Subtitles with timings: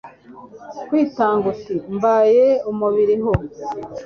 [0.87, 3.33] kwitanga uti, mbahaye umubiri ho